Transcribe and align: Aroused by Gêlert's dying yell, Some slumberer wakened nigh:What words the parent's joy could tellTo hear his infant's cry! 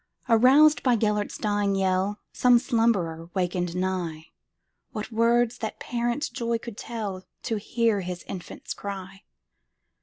Aroused 0.27 0.81
by 0.81 0.97
Gêlert's 0.97 1.37
dying 1.37 1.75
yell, 1.75 2.17
Some 2.33 2.57
slumberer 2.57 3.29
wakened 3.35 3.75
nigh:What 3.75 5.11
words 5.11 5.59
the 5.59 5.75
parent's 5.79 6.27
joy 6.27 6.57
could 6.57 6.75
tellTo 6.75 7.59
hear 7.59 8.01
his 8.01 8.23
infant's 8.23 8.73
cry! 8.73 9.21